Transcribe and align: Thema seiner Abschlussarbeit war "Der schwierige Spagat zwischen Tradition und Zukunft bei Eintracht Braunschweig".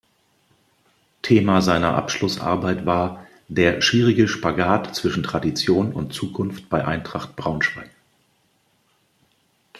Thema 1.21 1.61
seiner 1.61 1.93
Abschlussarbeit 1.93 2.87
war 2.87 3.27
"Der 3.49 3.81
schwierige 3.83 4.27
Spagat 4.27 4.95
zwischen 4.95 5.21
Tradition 5.21 5.91
und 5.93 6.11
Zukunft 6.11 6.69
bei 6.69 6.83
Eintracht 6.83 7.35
Braunschweig". 7.35 7.91